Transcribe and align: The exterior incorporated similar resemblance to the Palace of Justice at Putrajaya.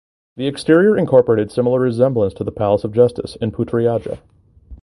The 0.35 0.47
exterior 0.47 0.97
incorporated 0.97 1.51
similar 1.51 1.79
resemblance 1.81 2.33
to 2.33 2.43
the 2.43 2.51
Palace 2.51 2.83
of 2.83 2.91
Justice 2.91 3.37
at 3.39 3.51
Putrajaya. 3.51 4.17